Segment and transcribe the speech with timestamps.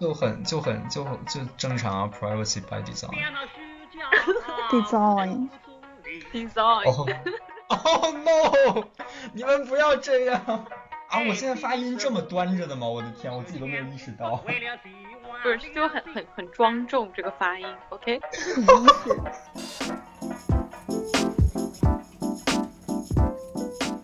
[0.00, 3.10] 就很就很就就正常啊，privacy by design。
[4.70, 5.48] design。
[6.32, 6.84] design。
[6.88, 7.06] 哦
[7.68, 8.84] 哦 no！
[9.32, 10.40] 你们不要这样
[11.10, 11.18] 啊！
[11.28, 12.86] 我现在发音这么端着的吗？
[12.86, 14.36] 我的天，我自己都没有意识到。
[14.36, 14.48] 不
[15.58, 18.20] 是，就很很很庄重这个发音，OK？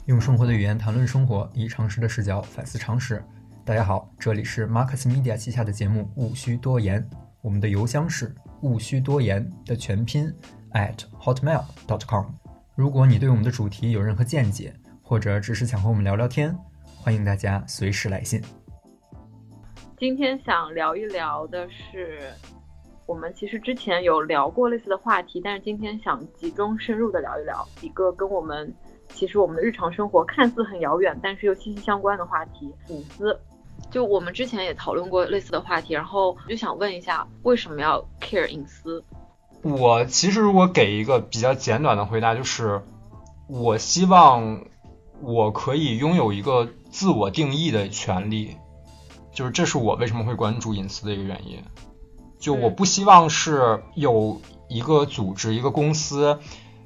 [0.07, 3.25] 用生活的语言谈论生活，以常识的视角反思常识。
[3.65, 7.01] 大家好，这里是 Marcus Media 旗下的节目《勿需多言》，
[7.43, 10.27] 我们的邮箱是勿需多言的全拼
[10.73, 12.27] at hotmail.com。
[12.75, 16.53] 如果你对我们的主题有任何见解，或者只是想和我们聊聊天，
[16.97, 18.43] 欢迎大家随时来信。
[19.97, 22.33] 今天想聊一聊的是，
[23.07, 28.75] 我们其实之前有聊过类似的话题，但是今天想集中深入的聊一聊一个跟我们
[29.11, 33.39] 其实我们的日常生活看似很遥远，但是又息息相关的话题——隐私。
[33.93, 39.05] 就我们之前也讨论过类似的话题，然后我就想问一下，为什么要 care 隐私？
[39.63, 42.83] 我其实如果给一个比较简短的回答，就是
[43.49, 44.65] 我希望
[45.21, 48.57] 我可以拥有一个自我定义的权利，
[49.33, 51.63] 就是这是我为什么会关注隐私的一个原因。
[52.41, 56.41] 就我不希望是有一个组织、一个公司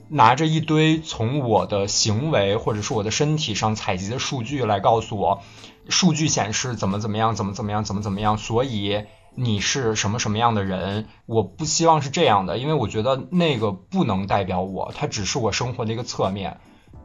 [0.08, 5.40] 拿着一堆从我的行为或者是我的身体上采集的数据来告诉我，
[5.88, 9.04] 数据显示怎么怎么样、怎么怎么样、怎么怎么样，所以。
[9.38, 11.08] 你是什么什么样的人？
[11.26, 16.58] 我不希望是这样的，因为我觉得那个不能代表我，它只是我生活的一个侧面。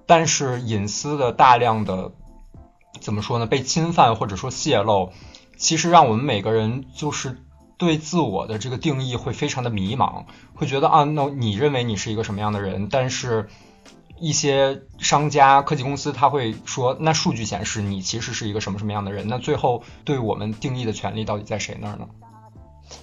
[0.07, 2.13] 但是隐私的大量的
[3.01, 3.47] 怎么说呢？
[3.47, 5.11] 被侵犯或者说泄露，
[5.57, 7.37] 其实让我们每个人就是
[7.77, 12.87] 对自我的这个定义会非常的迷茫，会觉得啊，那你认为你是一个什么样的人？
[12.89, 13.49] 但是
[14.21, 19.27] 一些商家、科技公司他会说，那数据显示你其实是一个什么什么样的人？
[19.27, 22.07] 那最后对我们定义的权利到底在谁那儿呢？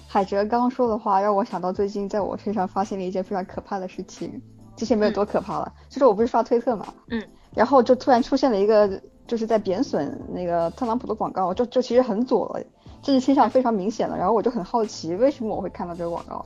[0.07, 4.41] 海哲刚刚说的话让我想到最近在我身上发现了一件非常可怕的事情，
[4.75, 7.21] 之前没有多可怕了，就是我不是刷推特嘛，嗯，
[7.53, 12.63] 然后就突然出现了一个就是在贬损那个特朗普的广告，就就其实很左了，
[13.01, 16.45] 政治倾向非常明显了，然后我就很好奇为什么我会看到这个广告，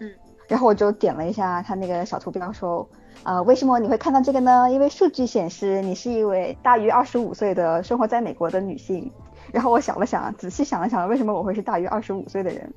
[0.00, 0.10] 嗯，
[0.48, 2.88] 然后我就点了一下他那个小图标说，
[3.22, 4.70] 啊，为什么你会看到这个呢？
[4.70, 9.10] 因为数据显示你是一位大于二十五岁的生活在美国的女性。
[9.50, 12.70] 然后我想了想，仔细想了想，为什么我会是大于二十五岁的人？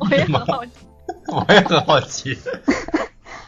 [0.00, 0.72] 我也很好奇，
[1.28, 2.36] 我也很好奇，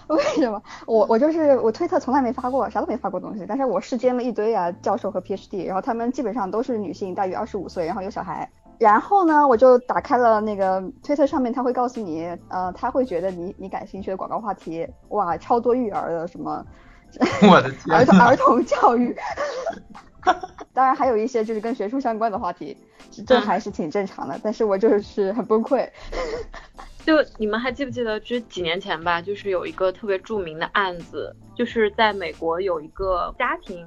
[0.08, 0.62] 为什么？
[0.86, 8.48] 我我就是我推特从来没发过，啥都没发过东西，但是我世间了一堆啊，教授和 PhD，然后他们基本上都是女性，大于二十五岁，然后有小孩。
[8.80, 16.64] 然后呢，我就打开了那个推特上面，他会告诉你，呃，他会觉得你你感兴趣的广告话题，哇，超多育儿的什么，
[17.46, 19.14] 我的天，儿童儿童教育。
[20.72, 22.74] 当然还有一些就是跟学术相关的话题，
[23.26, 24.40] 这还是挺正常的。
[24.42, 25.86] 但是我就是很崩溃。
[27.04, 33.86] 就你们还记不记得，就是几年前吧，就是有一个特别著名的案子，就是在美国有一个家庭，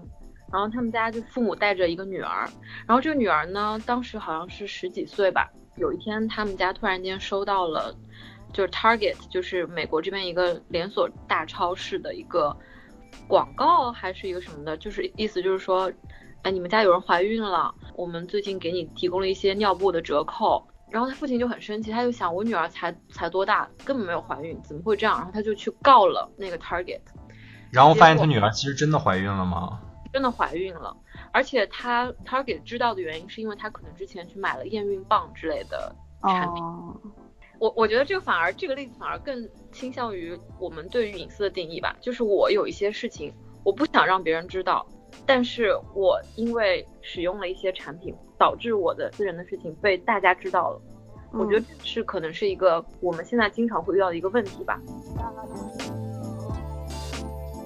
[0.53, 2.47] 然后他们家就父母带着一个女儿，
[2.87, 5.51] 然后这个女儿呢，当时好像是十几岁吧。
[5.75, 7.93] 有一天他们家突然间收到了，
[8.53, 12.55] 就是 Target，就是美国这边一个连锁大超市的一个
[13.27, 15.91] 广告，还是一个什么的，就是意思就是说。
[16.43, 20.61] 哎，你们家有人怀孕了，我们最近给你提供了一些尿布的折扣。
[20.91, 25.15] 然后他父亲就很生气，他就想，我女儿才才多大，根本没有怀孕，怎么会这样？
[25.15, 26.99] 然后他就去告了那个 Target。
[27.71, 29.79] 然后发现他女儿其实真的怀孕了吗？
[30.13, 30.95] 真的怀孕了，
[31.33, 36.63] 而且她 Target 知道的原因是因为她可能之前去买了验孕棒之类的产品。
[37.59, 44.85] 我我觉得这个反而这个例子反而更倾向于我们对于隐私的定义吧，就是我有一些事情我不想让别人知道。
[45.25, 50.81] 但是我因为使用了一些产品，导致我的私人的事情被大家知道了。
[51.31, 54.79] 我觉得这是可能是一个我们现在经常会遇到的一个问题吧。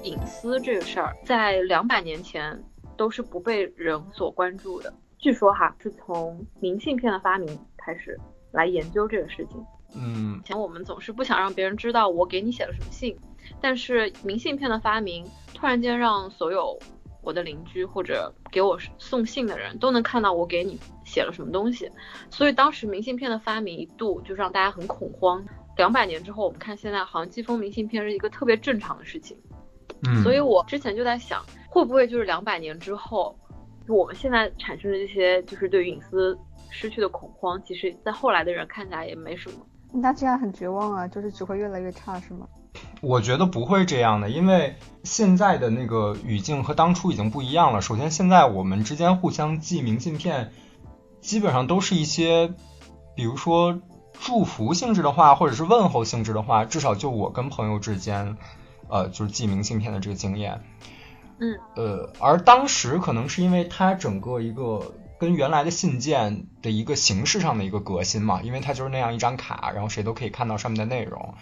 [0.08, 2.58] 隐私这个事儿，在两百年前
[2.96, 4.92] 都是不被人所关注的。
[5.18, 8.18] 据说哈，是从明信片的发明开始
[8.50, 9.62] 来研究这个事情。
[9.94, 13.14] 嗯，以前我们总是不想让别人知道我给你写了什么信，
[13.60, 16.78] 但是明信片的发明突然间让所有
[17.20, 21.90] 我的邻居或者给我送信的人都能看到我给你写了什么东西，
[22.30, 25.44] 所以当时明信片的发明一度就让大家很恐慌。
[25.76, 29.36] 两百年之后，我们看现在好像寄封明信片是一个特别正常的事情。
[30.04, 33.36] 嗯，所以我之前就在想，会不会就是两百年之后，
[33.88, 36.38] 我们现在产生的这些就是对于隐私
[36.70, 39.56] 失去的恐慌，其实在后来的人看起来也没什么。
[39.92, 42.46] 那这样很绝望啊，就是只会越来越差，是吗？
[43.00, 47.80] 我觉得不会这样的，因为现在的那个语境和当初已经不一样了。
[47.80, 50.52] 首先，现在我们之间互相寄明信片，
[51.20, 52.52] 基本上都是一些，
[53.16, 53.80] 比如说
[54.20, 58.36] 祝福性质的话，或者是问候性质的话，至少就我跟朋友之间，
[58.88, 60.60] 呃，就是寄明信片的这个经验。
[61.40, 71.34] 嗯，呃，而当时可能是因为它整个一个跟原来的信件的一个形式上的一个革新嘛，因为它就是那样一张卡，然后谁都可以看到上面的内容，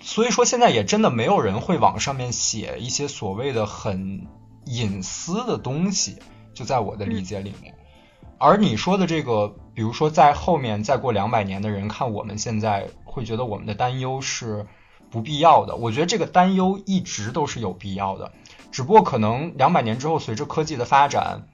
[0.00, 4.26] 所以说现在也真的没有人会往上面写一些所谓的很
[4.64, 6.16] 隐私的东西，
[6.54, 7.74] 就在我的理解里面。
[8.38, 14.66] 而你说的这个，比如说在后面再过两百年的人看我们现在，会觉得我们的担忧是
[15.14, 15.76] 不必要的。
[15.76, 18.32] 我觉得这个担忧一直都是有必要的，
[18.72, 21.46] 只不过可能两百年之后，随着科技的发展，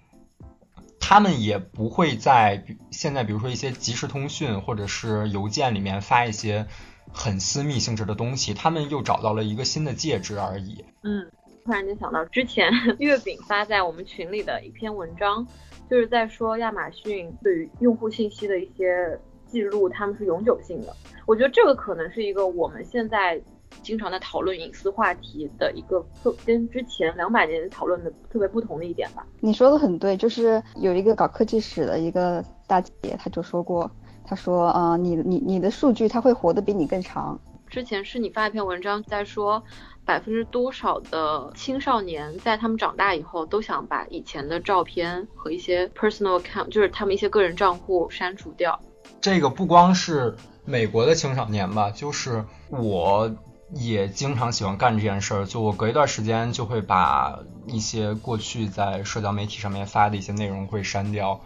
[0.99, 6.67] 他们也不会在现在，比如说一些即时通讯或者是邮件里面发一些
[7.13, 10.83] 很私密性质的东西，他们又找到了一个新的介质而已。
[11.03, 11.31] 嗯，
[11.67, 15.47] 突然间想到之前 月饼发在我们群里的一篇文章。
[15.91, 19.19] 就是在说亚马逊对于用户信息的一些
[19.51, 20.95] 记录，他们是永久性的。
[21.27, 23.41] 我觉得这个可能是一个我们现在
[23.83, 29.27] 经常在讨论隐私话题的一个特跟之前两百年讨论的特别不同的一点吧。
[29.41, 33.91] 你说的很对，就是有一个搞科技史的一个大姐，她就说过，
[34.25, 37.39] 她说，呃，你你你的数据它会活得比你更长。
[37.69, 39.63] 之前是你发一篇文章在说。
[40.03, 48.81] 百分之多少的青少年在他们长大以后都想把以前的照片和一些 personal account，就是他们一些个人账户删除掉？
[49.21, 53.31] 这个不光是美国的青少年吧，就是我
[53.73, 55.45] 也经常喜欢干这件事儿。
[55.45, 61.41] 就我隔一段时间就会把一些过去在社交媒体上面发的一些内容会删掉。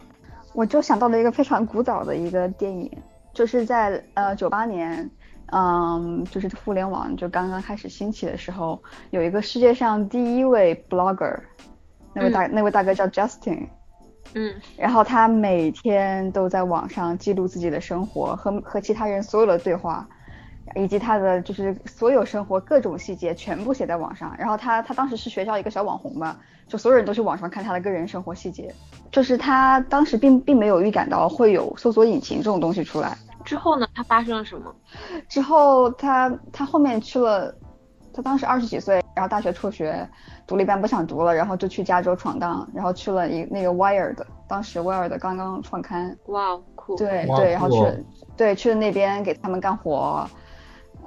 [0.53, 2.91] 我就想到了一个非常古早的一个电影，
[3.33, 5.11] 就是在呃九八年。
[5.53, 11.39] 嗯，就是互联网就刚刚开始兴起的时候，有一个世界上第一位 blogger，
[12.15, 13.69] 那位大那位大哥叫 Justin，
[14.35, 20.07] 嗯，然后他每天都在网上记录自己的生活和和其他人所有的对话，
[20.75, 24.35] 以及他的就是所有生活各种细节全部写在网上。
[24.39, 26.37] 然后他他当时是学校一个小网红嘛，
[26.67, 28.75] 就所有人都去网上看他的个人生活细节。
[29.13, 33.17] 就是他当时并并没有预感到会有搜索引擎这种东西出来。
[33.45, 33.87] 之后呢？
[33.95, 34.75] 他发生了什么？
[35.29, 37.55] 之后他他后面去了，
[38.13, 40.09] 他当时二十几岁，然后大学辍学，
[40.47, 46.17] 读了一半不想读了，然后就去加州闯荡，然后去了一那个 Wired，当时 Wired 刚刚创刊。
[46.27, 46.97] 哇，酷！
[46.97, 48.05] 对对，然后去
[48.37, 50.29] 对去了那边给他们干活，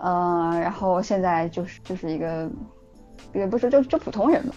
[0.01, 2.50] 嗯，然后现在就是就是一个
[3.34, 4.56] 也不是就就普通人吧，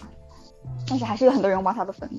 [0.87, 2.09] 但是还是有很多人挖他的坟。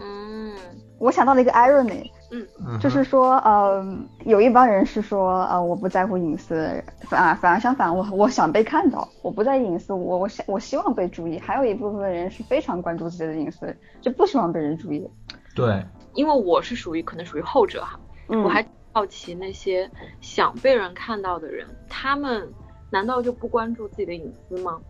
[0.00, 0.54] 嗯，
[0.98, 2.10] 我想到了一个 irony。
[2.34, 3.84] 嗯，就是说，呃，
[4.24, 11.38] 有一帮人是说，呃，我不在乎隐私，反而反而相反，我我想被看到，我不在意隐私，我我想我希望被注意。
[11.38, 15.06] 还有一部分人是非常关注自己的隐私，就不希望被人注意。
[15.54, 15.84] 对，
[16.14, 19.90] 因为我是属于可能属于后者哈，我还好奇那些
[20.22, 22.50] 想被人看到的人，他们
[22.88, 24.80] 难道就不关注自己的隐私吗？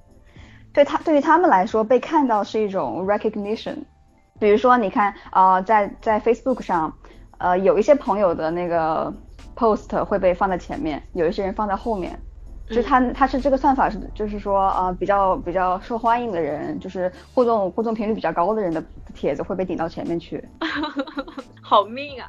[0.73, 3.79] 对他对于他们来说，被看到是一种 recognition。
[4.39, 6.95] 比如说，你看，呃，在在 Facebook 上。
[7.43, 9.13] 呃，有一些朋友的那个
[9.57, 12.17] post 会被放在前面，有一些人放在后面，
[12.71, 18.81] 就他他是这个算法是，就是说呃比较比较受欢迎的人，就是互动互动频率比较高的人的
[19.13, 20.43] 帖子会被顶到前面去。
[21.61, 22.29] 好命啊！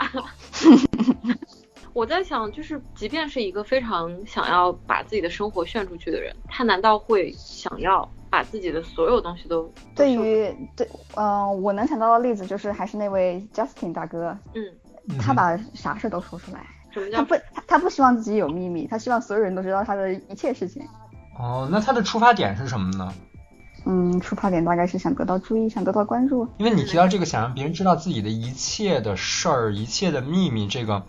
[1.93, 9.71] 我在想，就是即便是一个非常想要把自己的生活炫出去的人，他难道会想要把自己的所有东西都？
[9.95, 14.73] 对于对，嗯，我能想到的例子就是还是那位 Justin 大哥，嗯。
[15.19, 16.65] 他把啥事都说出来，
[17.11, 20.81] 他不，他他不希望自己有秘密，他希望所有人都知道他的一切事情。
[21.37, 23.13] 哦，那他的出发点是什么呢？
[23.85, 26.47] 嗯，出发点大概是想得到注意，想得到关注。
[26.57, 31.03] 因为你提到这个，想让别人知道自己的一切的事儿、一切的秘密，这个，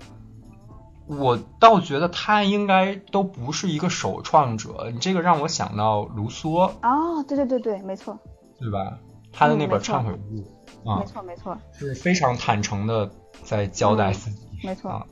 [1.06, 4.90] 我倒觉得他应该都不是一个首创者。
[4.92, 6.72] 你这个让我想到卢梭。
[6.82, 8.18] 哦，对对对对，没错。
[8.58, 8.98] 对吧？
[9.32, 10.44] 他的那本忏悔录
[10.90, 13.08] 啊，没错没错，是非常坦诚的。
[13.42, 15.04] 在交代自己，没错。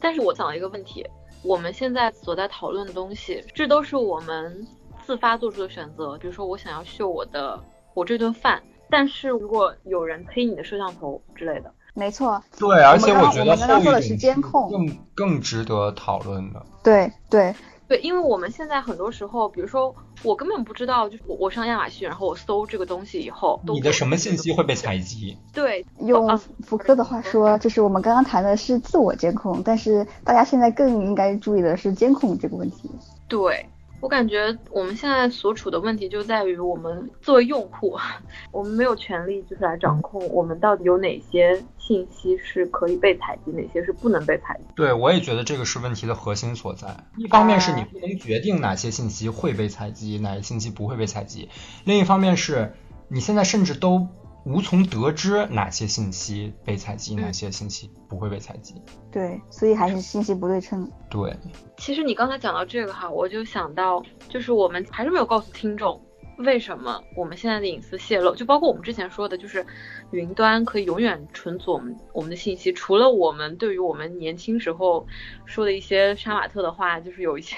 [0.00, 1.06] 但是我想了一个问题，
[1.42, 4.66] 我们现在所在讨论的东西，这都是我们
[5.06, 6.18] 自发做出的选择。
[6.18, 7.62] 比如说，我想要秀我的
[7.94, 12.42] 我这顿饭，但是如果有人黑你的摄像头之类的，没错。
[12.58, 16.64] 对，而且我觉得后一种监控更更值得讨论的。
[16.82, 17.54] 对对。
[17.86, 25.36] 对，因为我们现在很多时候，比如说我根本不知道，就是我我上亚马逊，然后我搜这个东西以后，你的什么信息会被采集？
[25.52, 32.90] 对，用福柯的话说，就是我们刚刚谈的是自我监控，但是大家现在更应该注意的是监控这个问题。
[33.28, 33.66] 对，
[34.04, 37.96] 我感觉我们现在所处的问题就在于，我们作为用户，
[38.52, 44.64] 我们没有权利就是来掌控我们到底有哪些信息是可以被采集，哪些是不能被采集。
[44.76, 46.94] 对，我也觉得这个是问题的核心所在。
[47.16, 51.48] 一方面是你不能决定哪些信息会被采集，哪些信息不会被采集；
[51.84, 52.74] 另一方面是
[53.08, 54.06] 你现在甚至都。
[54.44, 58.74] 无从得知哪些信息被采集，哪些信息不会被采集。
[59.10, 60.90] 对，所以还是信息不对称。
[61.08, 61.34] 对，
[61.78, 65.98] 其实你刚才讲到这个哈，我就想到，就是我们还是没有告诉听众，
[66.38, 69.64] 为什么我们现在的隐私泄露，就包括我们之前说的，就是
[70.10, 75.06] 云端可以永远存储我们我们的信息，除了我们对于我们年轻时候
[75.46, 77.56] 说的一些杀马特的话，就是有一些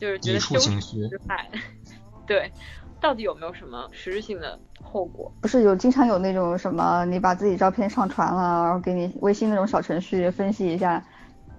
[0.00, 1.50] 就是觉得羞耻之外，
[2.26, 2.50] 对，
[3.00, 4.58] 到底有没有什么实质性的？
[4.82, 11.04] 后果不是有经常有那种什么，你把自己照片上传了，然后给你微信那种小程序分析一下，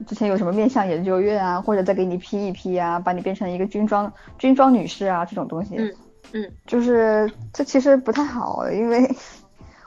[0.08, 5.76] 之前有什么面相研究院啊，或者再给你 P 一 P 啊，把你变成一个军装军装女士啊这种东西。
[5.78, 5.94] 嗯
[6.32, 9.10] 嗯，就是这其实不太好，因为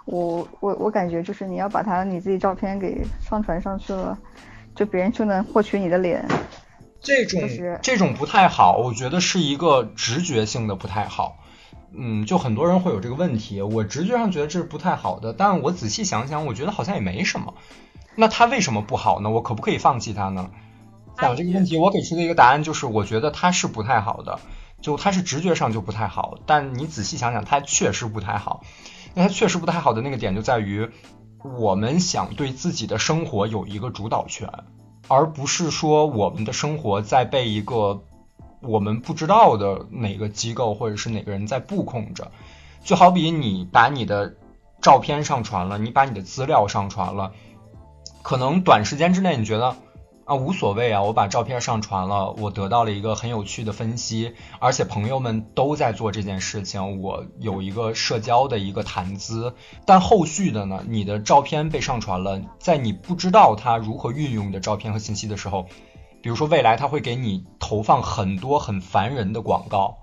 [0.05, 4.19] 我我我感觉就是你要把它你自己照片给上传上去了，
[4.75, 6.27] 就别人就能获取你的脸。
[7.01, 7.41] 这种
[7.83, 11.39] 这种不太好，我觉得是一个直觉性的不太好。
[11.95, 17.55] 嗯，就很多人会有这个问题，我直觉上觉得这是不太好的，但我仔细想想，我觉得好像也没什么。
[18.15, 19.29] 那它为什么不好呢？
[19.29, 20.51] 我可不可以放弃它呢？
[21.19, 24.41] 想这个问题，我给出的一个答案就是，我觉得它是不太好的，
[24.81, 26.39] 就它是直觉上就不太好。
[26.47, 28.63] 但你仔细想想，它确实不太好。
[29.15, 30.89] 那它确实不太好的那个点就在于，
[31.59, 34.49] 我们想对自己的生活有一个主导权，
[35.09, 38.03] 而不是说我们的生活在被一个。
[38.63, 42.31] 我们不知道的哪个机构或者是哪个人在布控着，
[42.85, 44.35] 就好比你把你的
[44.81, 47.33] 照片上传了，你把你的资料上传了，
[48.23, 49.77] 可能短时间之内你觉得
[50.25, 59.55] 啊无所谓啊，我把照片上传了，我得到了一个很有趣的分析，而且朋友们都在做这件事情，我有一个社交的一个谈资。
[59.85, 65.67] 但后续的呢，你的照片被上传了，在你不知道他如何运用你的照片和信息的时候。
[66.23, 69.99] 比如说，未来它会给你投放很多很烦人的广告，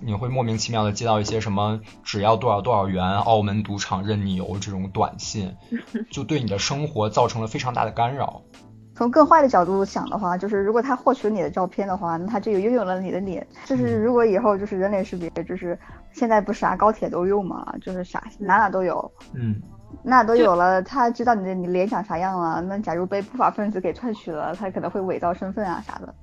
[0.00, 5.56] 你会莫名其妙的接到一些什么只要多少多少元，澳门赌场任你游这种短信，
[6.12, 8.42] 就对你的生活造成了非常大的干扰。
[8.94, 13.44] 从更坏的角度想的话，就是如果他获取了你的照片的话，那他就拥有了你的脸。
[13.64, 15.78] 就是如果以后就是人脸识别，就是
[16.12, 19.10] 现在不啥高铁都用嘛，就是啥哪哪都有。
[19.32, 19.58] 嗯。
[20.02, 22.60] 那都有了，他知道你的你脸长啥样了。
[22.62, 26.14] 那假如被不法分子给篡取了，他可能会伪造身份啊啥的。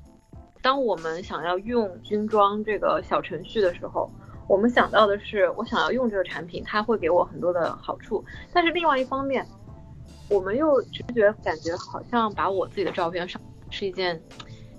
[0.61, 4.09] 当我们想要用军装这个小程序的时候，
[4.47, 8.21] 我们想到的是，我想要用这个产品，它会给我很多的好处。
[8.51, 9.45] 但是另外一方面，
[10.29, 14.21] 我们又直觉感觉好像把我自己的照片上是一件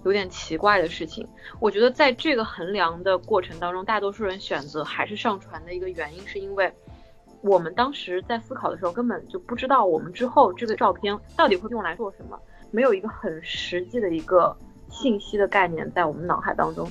[0.04, 1.26] 有点奇怪的事情。
[1.59, 6.70] 我觉得在这个衡量的过程当中，大多数人选择还是上传的一个原因，是因为。
[7.42, 12.38] 我们当时在思考的时候，根本就不知道我们之后这个照片到底会用来做什么，
[12.70, 14.54] 没有一个很实际的一个
[14.90, 16.90] 信息的概念在我们脑海当中。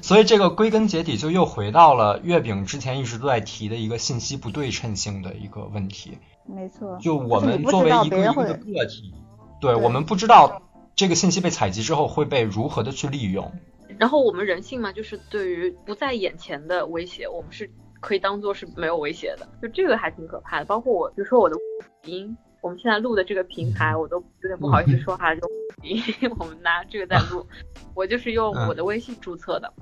[0.00, 6.16] 所以这个归根结底就又回到了月饼之前一直都在提的一个信息不对称性的一个问题。
[6.46, 6.96] 没错。
[7.00, 9.12] 就我们作为一个一个的个体，
[9.60, 10.62] 对我们不知道
[10.94, 13.52] 这个信息被采集之后会被如何的去利用。
[13.98, 17.70] 然后我们人性嘛，就是对于不在眼前的威胁，我们是。
[18.02, 20.64] 可以当做是没有威胁的，就这个还挺可怕的。
[20.66, 21.56] 包括我，比如说我的
[22.04, 25.40] 语音，我们现在录的这个平台，我都有点不好意思说哈，就
[25.82, 26.02] 语音
[26.38, 27.46] 我们拿这个在录，
[27.94, 29.72] 我就是用我的微信注册的，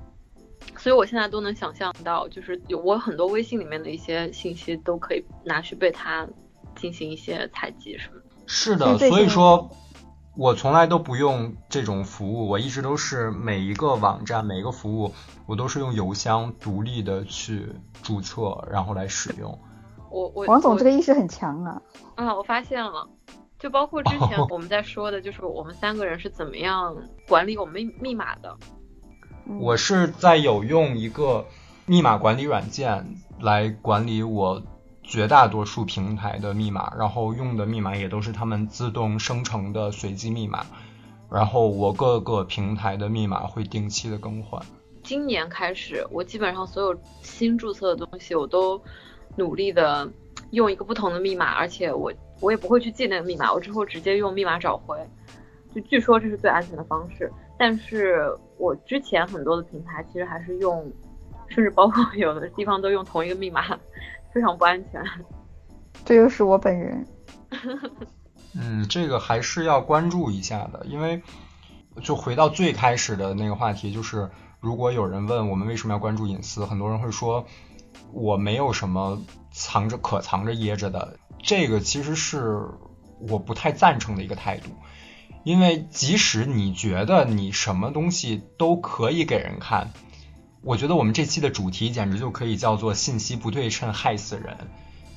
[0.77, 6.25] 所以我现在都能想象到，就是有我很多微信里面的一些信息都可以拿去被他
[6.75, 8.25] 进行一些采集什么的。
[8.45, 9.69] 是的，所以说。
[10.35, 15.13] 我从来都不用这种服务，我一直都是每一个网站、每一个服务，
[15.45, 17.67] 我都是用邮箱独立的去
[18.01, 19.59] 注册，然后来使用。
[20.09, 21.81] 我我王总这个意识很强啊！
[22.15, 23.09] 啊，我发现了，
[23.59, 26.95] 就包括之前我们在说的，就是我们三个人是怎么样
[27.27, 28.57] 管理我们密码的。
[29.59, 31.45] 我是在有用一个
[31.85, 34.61] 密码管理软件来管理我。
[35.11, 40.65] 绝大多数平台的密码，然后用的密码也都是他们自动生成的随机密码，
[41.29, 44.63] 然后我各个平台的密码会定期的更换。
[45.03, 48.81] 今年开始，我基本上所有新注册的东西，我都
[49.35, 50.09] 努力的
[50.51, 54.97] 用一个不同的密码，而且我我也不会去记那个密码，我之后直接用密码找回。
[55.75, 60.89] 就据说这是最安全的方式，但是我之前很多的平台其实还是用，
[61.49, 63.77] 甚至包括有的地方都用同一个密码。
[64.33, 65.03] 非常不安全，
[66.05, 67.05] 这就是我本人。
[68.55, 71.21] 嗯，这个还是要关注一下的，因为
[72.01, 77.45] 就回到最开始的那个话题，就是如果有人问我们为什么要关注隐私，很多人会说
[78.11, 79.21] 我没有什么
[79.51, 82.69] 藏着可藏着掖着的，这个其实是
[83.29, 84.69] 我不太赞成的一个态度。
[85.43, 89.91] 因为即使你觉得你什么东西都可以给人看，
[90.63, 94.55] 我觉得我们这期的主题简直就可以叫做“信息不对称害死人”。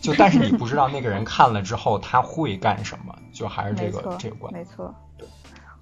[0.01, 4.53] 就但是你不知道那个人看了之后他会干什么，就还是这个这个关。
[4.53, 5.27] 没错，对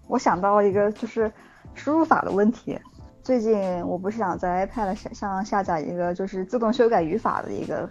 [0.06, 1.32] 我想到一个就是
[1.74, 2.78] 输入法的问题。
[3.24, 7.88] 最近我不是想在 iPad 上下载一个就是自动修改语法的一个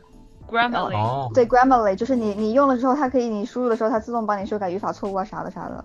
[0.49, 5.83] Grammarly，对 Grammarly，就是你你用了之后，它可以你输入的时候，它自动帮你修改语法错误啊啥的啥的。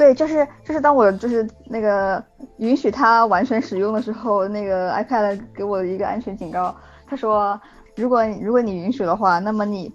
[0.00, 2.24] 对，就是就是当我就是那个
[2.56, 6.74] 允许它完全使用的时候，那个 iPad 给我一个安全警告，
[7.06, 7.60] 他说
[7.96, 9.92] 如果如果你允许的话，那么你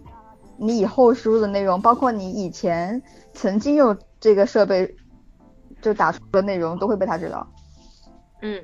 [0.58, 3.02] 你以后输入的内容，包括你以前
[3.34, 4.96] 曾经用这个设备
[5.82, 7.48] 就打出的内容，都会被他知道。
[8.44, 8.64] 嗯。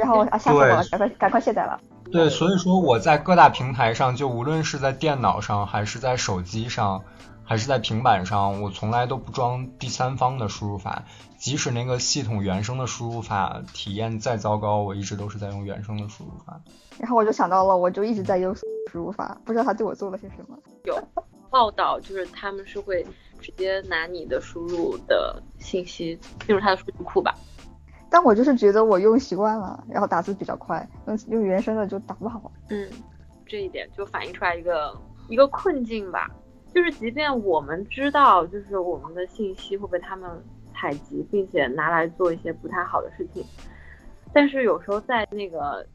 [0.00, 1.78] 然后啊，下载了，赶快赶快卸载了。
[2.10, 7.02] 对，所以说我在各大平台上，就无论是在电脑上，还是在手机上，
[7.46, 11.04] 还是在平板上，我从来都不装第三方的输入法。
[11.38, 16.60] 即使那个系统原生的输入法体验再糟糕，我一直都是在用原生的输入法。
[16.98, 20.58] 然后我就想到了，我就一直在用输入法，不知道他对我做了些什么。
[20.84, 21.00] 有
[21.48, 23.06] 报道，就是他们是会
[23.40, 27.34] 直接拿你的输入的信息进入他的数据库吧。
[28.08, 32.50] 但我就是觉得我用习惯了，然后打字比较快，用用原生的就打不好。
[32.70, 32.88] 嗯，
[33.46, 34.96] 这一点就反映出来一个
[35.28, 36.30] 一个困境吧，
[36.76, 40.30] 就是即便我们知道，就是我们的信息会被他们
[40.74, 43.42] 采集，并且拿来做一些不太好的事情，
[44.30, 45.86] 但是有时候在那个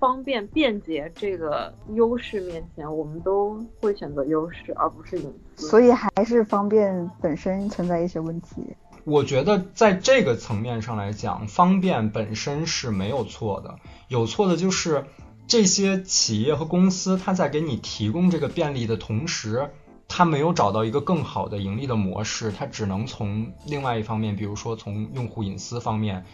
[0.00, 5.68] 方便便捷这个优势面前，我们都会选择优势而不是隐私。
[5.68, 8.74] 所以还是方便本身存在一些问题。
[9.04, 13.76] 我觉得在这个层面上来讲，方便本身是没有错的，
[14.08, 15.04] 有错的就是
[15.46, 19.70] 这些企业和公司，它在给你提供这个便利的同时，
[20.16, 26.24] 它没有找到一个更好的盈利的模式，他只能从另外一方面，比如说从用户隐私方面，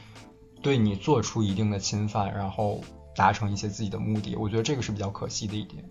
[0.61, 2.79] 对你做出一定的侵犯，然后
[3.17, 4.37] 达成一些自己的目的。
[4.37, 5.83] 我觉得这个是比较可惜的一点。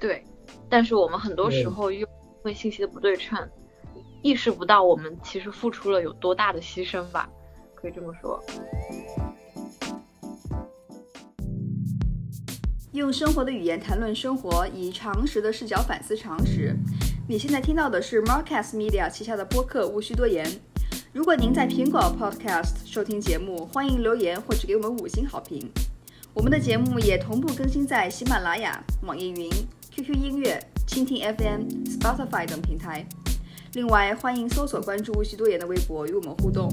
[0.00, 0.24] 对，
[0.68, 2.06] 但是我们很多时候又因
[2.42, 3.38] 为信息的不对称。
[4.24, 7.28] 意识不到我们其实付出了有多大的牺牲吧，
[7.76, 8.42] 可以这么说。
[12.90, 16.76] 用生活的语言谈论生活，以常识的视角反思常识。
[17.28, 20.46] 你现在听到的是 Marcast Media 旗下的播客《无需多言》。
[21.12, 25.68] 如果您在苹果 Podcast 收听节目，欢迎留言或者给我们五星好评。
[26.32, 29.50] 我们的节目也同步更新在喜马拉雅、网易云、
[29.90, 31.62] QQ 音乐、蜻蜓 FM、
[31.98, 33.04] Spotify 等平台。
[33.72, 36.70] 另外，欢迎搜索关注无需多言的微博与我们互动。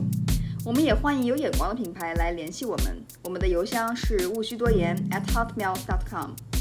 [0.63, 6.52] 我们也欢迎有眼光的品牌来联系我们，我们的邮箱是勿需多言 at hotmail.com。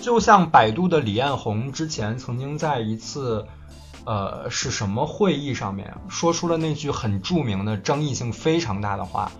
[0.00, 3.46] 就像百度的李彦宏之前曾经在一次，
[4.04, 9.30] 呃，是什么会议上面说出了那句很著名的、争议性非常大的话：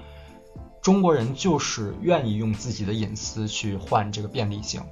[0.82, 4.82] 中国人就是愿意用自己的隐私去换这个便利性。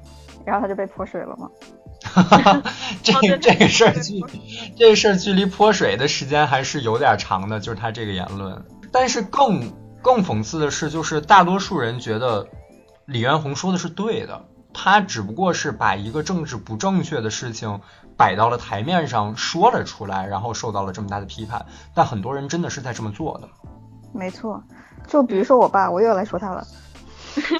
[0.44, 1.50] 然后他就被泼水了吗？
[2.06, 2.62] 哈哈，
[3.02, 4.22] 这个这个事儿距
[4.76, 8.64] 这个事儿距离泼水的时间还是有点长的，就是他这个言论。
[8.92, 12.46] 但是更更讽刺的是，就是大多数人觉得
[13.06, 14.44] 李彦宏说的是对的，
[14.78, 17.80] 他只不过是把一个政治不正确的事情
[18.14, 21.64] 摆到了台面上说了出来，然后受到了这么大的批判。
[21.94, 23.48] 但很多人真的是在这么做的。
[24.12, 24.62] 没错，
[25.06, 26.66] 就比如说我爸，我又来说他了。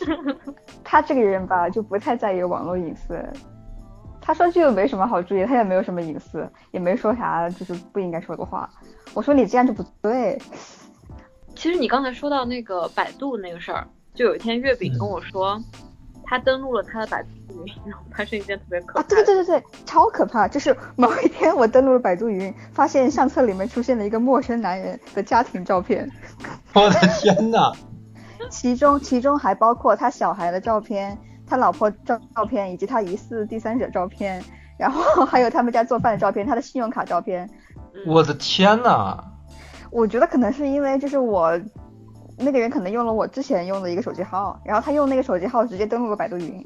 [0.84, 3.18] 他这个人吧，就不太在意网络隐私。
[4.20, 8.68] 他说这又没什么好注意，他也没有什么隐私，也没说啥就是不应该说的话。
[9.14, 10.38] 我说你这样就不对。
[11.54, 15.58] 其实你刚才说到那个百度那个事儿，就有一天月饼跟我说，
[16.26, 17.28] 他登录了他的百度
[17.64, 19.00] 云，然后发生一件特别可怕。
[19.00, 20.48] 啊，对对对对，超可怕！
[20.48, 26.10] 就是某一天我登录了百度云，发现相册里面出现了一个陌生男人的家庭照片。
[26.74, 27.72] 我的天呐！
[28.50, 31.16] 其中其中还包括他小孩的照片。
[31.48, 34.42] 他老婆照照片，以及他疑似第三者照片，
[34.76, 37.48] 然后还有他们家做饭的照片，他的信用卡照片。
[38.04, 39.16] 我的天呐！
[39.92, 41.56] 我觉得可能是因为就是我
[42.36, 46.64] 那个人可能用了我之前用的一个手机号，然后他用那个手机号直接登录了百度云，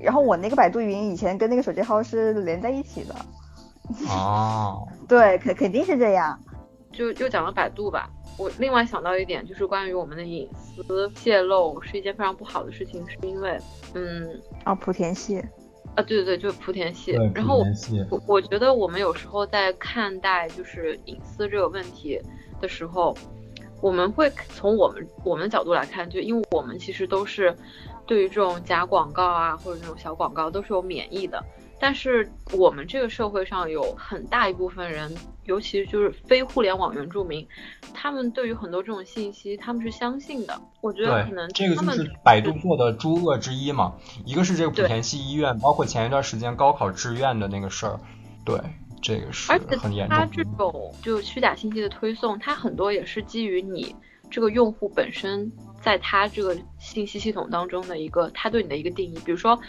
[0.00, 3.14] 然后我那个百度云以前跟那个手机号是连在一起的。
[4.08, 4.86] 哦。
[5.08, 6.38] 对，肯肯定是这样。
[6.90, 8.10] 就就讲了百度吧。
[8.38, 13.58] 我另外想到一点，就是关于我们的隐私泄露是一件非常不好的事情，是因为，
[13.94, 15.38] 嗯，啊，莆田系，
[15.94, 17.12] 啊，对对对，就是莆田系。
[17.34, 17.62] 然后
[18.08, 22.18] 我我觉得我们有时候在看待就是隐私这个问题
[22.60, 23.14] 的时候，
[23.82, 27.54] 我们会从我们我们的角度来看，就因为我们其实都是
[28.06, 31.44] 对于这种假广告啊或者那种小广告都是有免疫的。
[31.80, 35.12] 但是我们这个社会上有很大一部分人，
[35.46, 37.44] 尤其就是非互联网原住民，
[37.92, 40.62] 他们对于很多这种信息，他们是相信的。
[40.80, 43.94] 我觉得可能这个就是百度做的诸恶之一嘛。
[44.24, 47.98] 一个是这个莆田系医院，包括前一段时间高考志愿的那个事儿，
[48.44, 48.60] 对，
[49.02, 50.16] 这个是很严重。
[50.16, 53.94] 它这种就虚假信息的推送，它很多也是基于你
[54.30, 59.60] 这个用户本身在他这个信息系统当中的一个他对你的一个定义，比如说。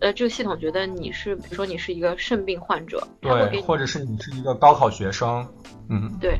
[0.00, 5.46] 呃，这个系统觉得你是，比如说你是一个肾病患者，对，或者是你是一个高考学生，
[5.88, 6.36] 嗯，对。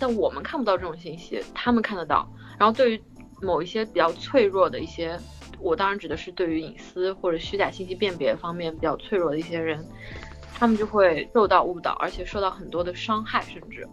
[0.00, 2.26] 但我们看不到这种信息，他们看得到。
[2.58, 3.02] 然后对于
[3.40, 5.16] 某一些比较脆弱的一些，
[5.60, 9.84] 我当然指的是对于隐私或者虚假信息辨别方面比较脆弱的一些人，
[10.58, 13.88] 他们就会受到误导，而且受到很多的伤害，甚至。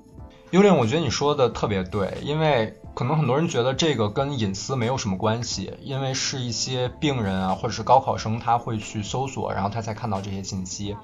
[0.52, 10.98] 幽灵，我觉得你说的特别对，因为可能很多人觉得这个跟隐私没有什么关系，因为是一些病人啊，或者是高考生，他会去搜索，然后他才看到这些信息。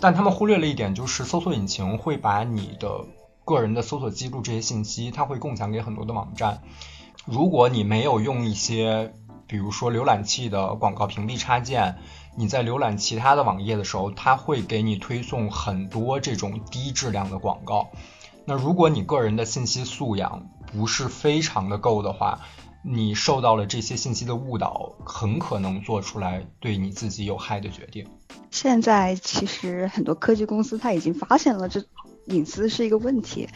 [0.00, 3.04] 但他们忽略了一点，就是搜索引擎会把你的
[3.44, 6.62] 个人的搜索记录这些信息，它会共享给很多的网站。
[7.24, 9.12] 如果你没有用一些，
[9.48, 11.96] 比如说浏览器的广告屏蔽插件，
[12.36, 17.88] 你在浏览其他的网页的时候，它会给你推送很多这种低质量的广告。
[18.44, 22.40] 那如果你个人的信息素养不是非常的够的话，
[22.82, 28.06] 你受到了这些信息的误导，很可能做出来对你自己有害的决定。
[28.50, 31.82] 现在其实很多科技公司他已经发现了这
[32.26, 33.48] 隐私是一个问题。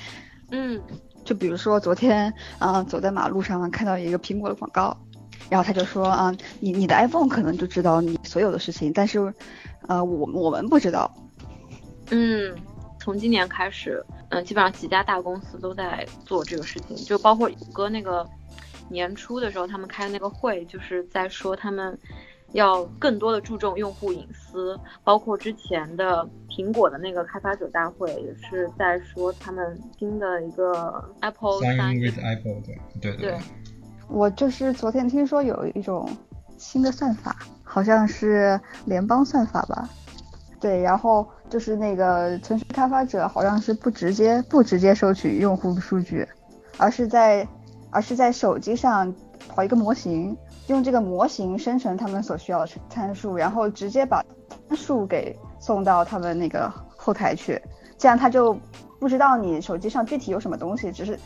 [0.50, 0.80] 嗯，
[1.24, 4.96] 就比如说昨天，嗯，走在马路上看到一个苹果的广告，
[5.50, 9.32] 然后他就说，啊，你你的 iPhone 可能就知道你所有的事情，但是，
[9.86, 11.12] 呃，我我们不知道。
[12.10, 12.54] 嗯。
[13.00, 18.28] 从今年开始，嗯，基本上几家大公司都在做这个事情，就包括谷歌那个
[18.90, 21.96] 年初的时候，他们开那个会，就是在说他们
[22.52, 31.94] 要更多的注重用户隐私，包括之前的苹果的那个开发者大会，也是在说他们新的一个 Apple 三。
[31.94, 32.60] with Apple，
[33.00, 33.38] 对对对。
[34.08, 36.08] 我就是昨天听说有一种
[36.56, 39.88] 新的算法，好像是联邦算法吧。
[40.60, 46.26] 对，然后就是那个城市开发者好像是不直接不直接收取用户数据，
[46.78, 47.46] 而是在
[47.90, 49.14] 而是在手机上
[49.48, 54.24] 跑一个模型，用这个模型生成他们所需要的参数，然后直接把
[54.68, 57.60] 参数给送到他们那个后台去，
[57.96, 58.58] 这样他就
[58.98, 61.16] 不知道你手机上具体有什么东西，只是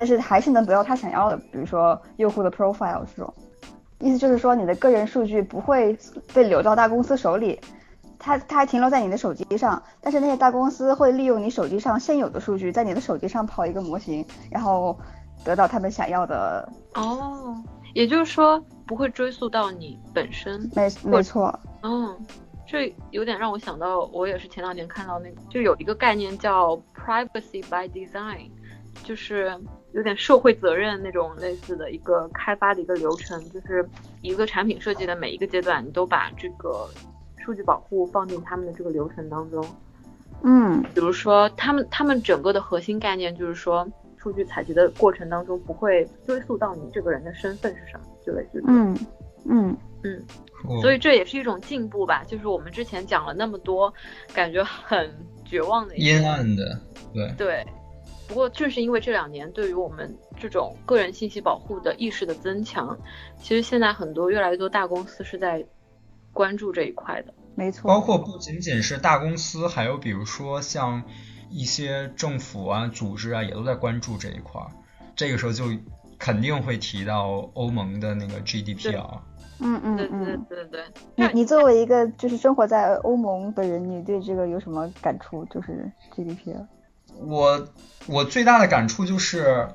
[0.00, 3.32] 但是还是能得到他想要的，比如说用户的 profile 这种，
[4.00, 5.96] 意思就是说你的个人数据不会
[6.34, 7.60] 被流到大公司手里。
[8.22, 14.94] 它它还停留在你的手机上，但是那些大公司会利用你手机上现有的数据，在你的手机上跑一个模型，然后
[15.42, 16.70] 得到他们想要的。
[16.96, 17.56] 哦，
[17.94, 20.70] 也就是说不会追溯到你本身。
[20.76, 21.58] 没没错。
[21.82, 22.14] 嗯，
[22.66, 28.50] 这有点让我想到，我也是前两年看到那个，就有一个概念叫 privacy by design，
[29.02, 29.56] 就是
[29.92, 33.88] 有点社会责任那种类似的一个开发的一个流程，就是
[34.22, 36.88] 一个产品设计的每一个阶段，你都把这个。
[37.42, 39.66] 数据保护放进他们的这个流程当中，
[40.42, 48.98] 嗯，比如说他们他们整个的核心概念就是说，数据采集的过程当中不会追溯到你这个人的身份是什么，就类似于，嗯
[49.46, 50.22] 嗯嗯，
[50.82, 53.92] 所以这也是一种进步吧，就是我们之前讲了那么多，
[54.34, 55.10] 感觉很
[55.42, 56.78] 绝望的阴暗的，
[57.14, 57.66] 对对，
[58.30, 62.96] 不过正是因为这两年对于我们这种个人信息保护的意识的增强，
[63.36, 65.66] 其实现在很多越来越多大公司是在。
[66.32, 67.88] 关注这一块的，没错。
[67.88, 71.02] 包括不仅仅是大公司，还有比如说像
[71.50, 74.62] 一些政府啊、组织啊，也都在关注这一块。
[75.16, 75.64] 这个时候就
[76.20, 79.18] 肯定会提到欧盟的那个 GDPR。
[79.58, 80.84] 嗯嗯嗯，对对对。
[81.16, 85.44] 你你作为一个就是生活在欧盟的人，你对这个有什么感触？
[85.46, 86.64] 就是 GDPR。
[87.20, 87.68] 我
[88.06, 89.68] 我最大的感触就是，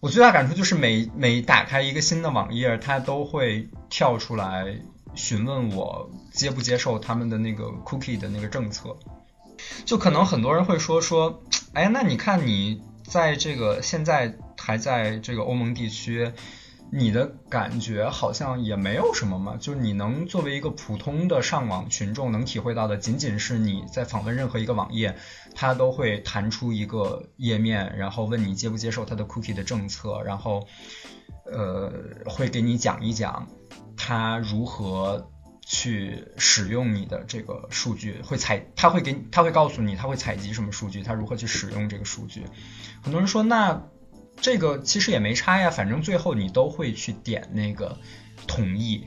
[0.00, 4.76] 我最大感触就是每每打开一个新的网页，它都会跳出来。
[5.16, 8.96] 询问我接不接受他们的那个 cookie 的那个政策，
[9.84, 16.30] 就可能很多人会说说，哎，那你看你在这个现在还在这个欧盟地区，
[16.92, 25.16] 你的感觉好像也没有什么嘛，就你能作为一个普通的上网群众能体会到的，仅仅是你在访问任何一个网页，
[25.54, 30.66] 它都会弹出一个页面，然后问你接不接受它的 cookie 的政策，然后
[31.44, 31.92] 呃
[32.26, 33.48] 会给你讲一讲。
[34.02, 38.22] 它如何去使用你的这个数据？
[38.22, 41.02] 会采，他会给，他会告诉你，他会采集什么数据？
[41.02, 42.46] 他如何去使用这个数据？
[43.02, 43.82] 很多人说，那
[44.40, 47.98] 这个其实也没差呀，反正最后你都会去点那个
[48.46, 49.06] 同意。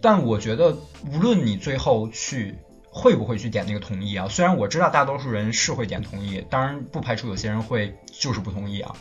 [0.00, 0.76] 但我觉得，
[1.12, 2.56] 无论你最后去
[2.88, 8.94] 会不会去点那个同意啊，虽然我知道大多数人是会点同意，当然不排除有些人会就是不同意啊。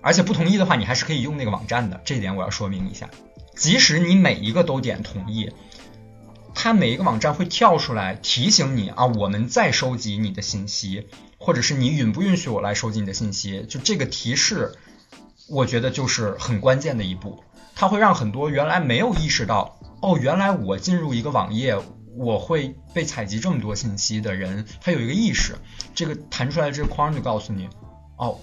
[0.00, 3.10] 而且不同意的话，你还是可以用那个网站的，这一点我要说明一下。
[3.54, 5.50] 即使你每一个都点同意，
[6.54, 11.08] 它每一个网站会跳出来提醒你啊，我们在收集你的信息，
[11.38, 14.72] 或者是你允不允许我来收集你的信息，就这个提示，
[15.48, 17.42] 我觉得就是很关键的一步。
[17.74, 21.78] 它会让很多原来没有意识到，哦，原来我进入一个网页，
[22.16, 25.54] 我会被采集这么多信息的人，他有一个意识，
[25.94, 27.68] 这个弹出来这个框就告诉你，
[28.16, 28.38] 哦。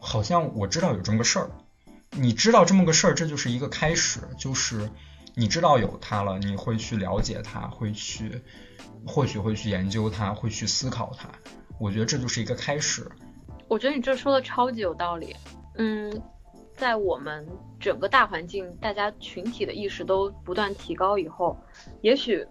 [0.00, 1.50] 好像我知道有这么个事儿，
[2.12, 4.88] 你知道这么个事儿，这就是一个开始，就是
[5.34, 8.40] 你知道有它了，你会去了解它，会去
[9.04, 11.28] 或许会去研究它，会去思考它。
[11.78, 13.06] 我觉得这就是一个开始。
[13.68, 15.34] 我觉得你这说的超级有道理。
[15.76, 16.22] 嗯，
[16.74, 17.46] 在我们
[17.78, 21.56] 整个大环境，大家群体的意识都不断提高以后，
[22.00, 22.44] 也许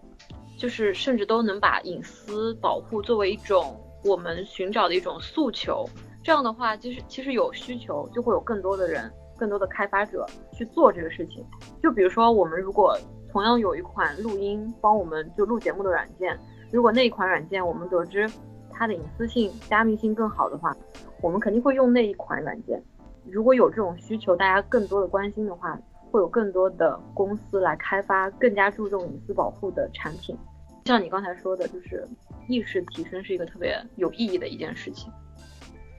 [0.57, 5.85] 就是甚至都能把隐私保护作为一种我们寻找的一种诉求。
[6.23, 11.45] 这样的话，就是其实有需求，就会有更多的人、更多的开发者去做这个事情。
[11.81, 12.97] 就比如说，我们如果
[13.29, 16.37] 同样有一款录音帮我们就录节目的软件，
[16.71, 18.29] 如果那一款软件我们得知
[18.77, 20.75] 它的隐私性、加密性更好的话，
[21.21, 22.81] 我们肯定会用那一款软件。
[23.25, 25.77] 如果有这种需求，大家更多的关心的话，
[26.11, 30.37] 会有更多的公司来开发更加注重隐私保护的产品。
[30.85, 32.07] 像你刚才说的，就是
[32.47, 35.11] 意识提升是一个特别有意义的一件事情。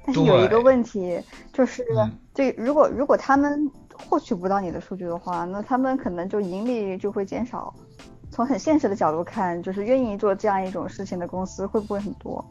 [0.06, 1.20] 但是有一个问题，
[1.52, 1.84] 就是
[2.32, 3.70] 这如果如果他们
[4.08, 7.74] 获取不到你的数据的话，那他们可能就盈利就会减少。
[8.30, 12.42] 从很现实的角度看，就是愿意做这样一种事情的公司会不会很多？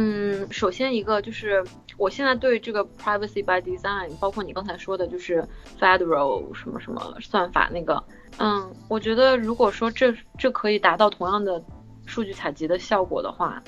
[0.00, 1.64] 嗯，首先一个就是
[1.96, 5.44] 我现在对这个 privacy by design，包括你刚才说的，就是
[5.80, 8.04] federal 什么什么算法那个，
[8.38, 11.60] 嗯，我觉得如果说这这可以达到同样的
[12.06, 13.60] 数据采集的效果的话。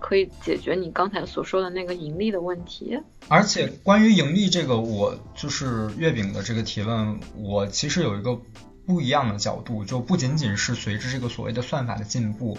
[0.00, 3.00] 可以解决你刚才所说的那个盈利的问题。
[3.28, 8.38] 而且关于盈利这个，我就是月饼的这个提问，我其实有一个
[8.84, 12.58] 不一样的角度，就不仅仅是随着这个所谓的算法的进步，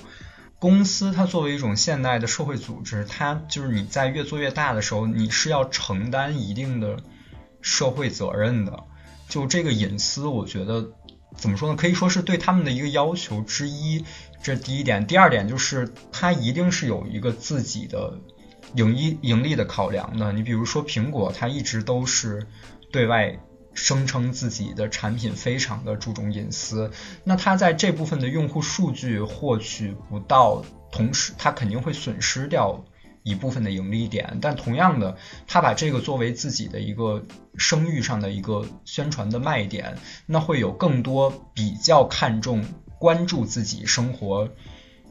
[0.59, 6.97] 公司它作为一种现代的社会组织，它就是你在越做越大的时候，你是要承担一定的
[7.61, 8.83] 社会责任的。
[9.27, 10.91] 就这个隐私，我觉得
[11.35, 11.75] 怎么说呢？
[11.75, 14.05] 可以说是对他们的一个要求之一。
[14.41, 18.19] 这第一点，第二点就是它一定是有一个自己的
[18.75, 20.31] 盈利盈利的考量的。
[20.31, 22.47] 你比如说苹果，它一直都是
[22.91, 23.39] 对外
[23.75, 26.89] 声称自己的产品非常的注重隐私，
[27.23, 32.83] 那它在这部分的用户数据获取不到，同时它肯定会损失掉
[33.21, 34.39] 一部分的盈利点。
[34.41, 37.23] 但同样的，它把这个作为自己的一个
[37.57, 42.65] 声誉上的一个宣传的卖点，那会有更多比较看重。
[42.97, 44.49] 关注自己生活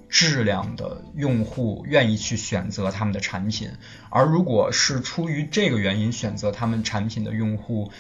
[0.09, 3.71] 质量的用户愿意去选择他们的产品，
[4.11, 7.93] 而如果是出于这个原因选择他们产品的用户，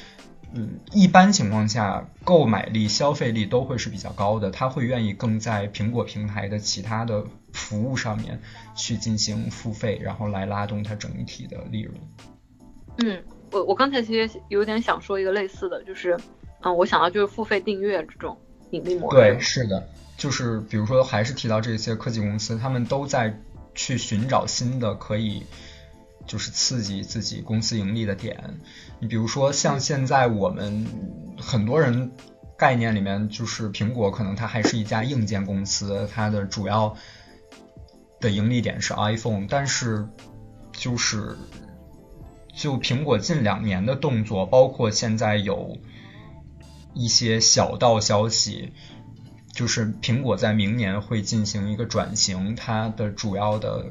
[0.56, 8.40] 嗯，一般情况下购买力、消费力都会是比较高的，他会愿意更在苹果平台的其他的服务上面
[8.76, 11.94] 去进行付费，然后来拉动它整体的利润。
[12.98, 16.16] 嗯，我我刚才其实有点想说一个类似的，就是
[16.62, 18.38] 嗯，我想到就是付费订阅这种
[18.70, 19.16] 盈利模式。
[19.16, 23.36] 对，是的，就是比如说，还是提到这些科技公司，他们都在
[23.74, 25.42] 去寻找新的可以，
[26.26, 28.58] 就是刺激自己公司盈利的点。
[28.98, 30.86] 你比如说，像现在我们
[31.38, 32.12] 很多人
[32.56, 36.96] 概念里面，就是苹果可能它还是一家硬件公司，它的主要
[38.20, 40.08] 的盈利点是 iPhone，但是
[40.72, 41.36] 就是
[42.54, 45.78] 就苹果近两年的动作，包括现在有。
[46.96, 48.72] 一些小道消息，
[49.52, 53.86] 就是苹果在明年会进行一个转型，它的主要的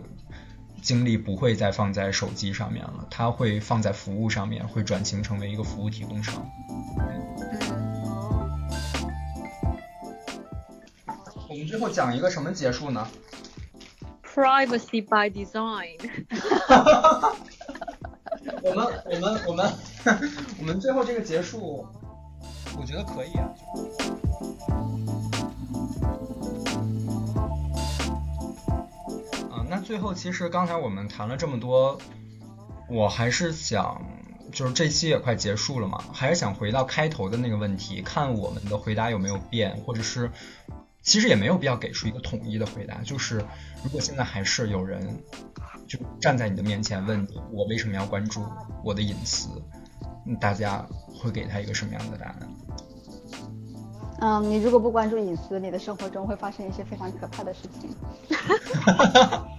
[0.83, 6.45] 精力不会再放在手机上面了，它会放在服务上面，会转型成为一个服务提供商。
[11.49, 13.07] 我们最后讲一个什么结束呢
[14.23, 15.97] ？Privacy by design。
[18.61, 19.73] 我们我们我们
[20.59, 21.87] 我们最后这个结束。
[22.75, 23.47] 我觉得可以啊。
[29.93, 31.99] 最后其实刚才我们谈了这么多，
[32.89, 34.01] 我还是想，
[34.51, 40.31] 就是这期也快结束了嘛，还是想回到开头的那个问题，看我们的回答有没有变，或者是
[41.03, 43.45] 其实也没有必要给出一个统一的回答，就是
[43.83, 45.23] 如果现在还是有人
[45.87, 48.43] 就站在你的面前问你，我为什么要关注
[48.83, 49.47] 我的隐私？
[50.41, 50.83] 大家
[51.21, 52.49] 会给他一个什么样的答案？
[54.21, 57.95] 嗯，你如果不关注隐私，你的生活中会发生一些非常可怕的事情。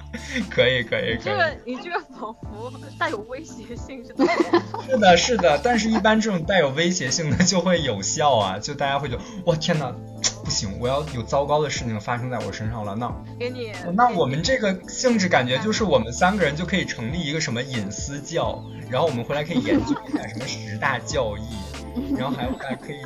[0.50, 1.24] 可以可以可以。
[1.24, 4.26] 这个你这个仿佛带有威胁性是的。
[4.86, 9.94] 是的，是的，但是一般这种带有威胁性的就会有效啊，就大家会觉得哇天哪，
[10.44, 22.96] 不行，我要有糟糕的事情发生在我身上了，那给你，那我们这个性质感觉就是我们三个人就可以成立一个什么隐私教，然后我们回来可以研究一下什么十大教义，然后还还可以。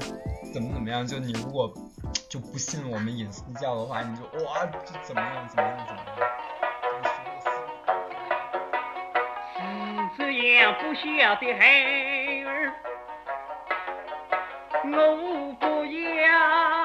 [0.50, 1.06] 怎么怎么样？
[1.06, 1.70] 就你如果
[2.26, 6.57] 就不信我们隐私教的话，你就哇，这怎么样怎么样怎么样
[10.18, 12.72] 不孝的孩儿，
[14.84, 16.77] 我不要。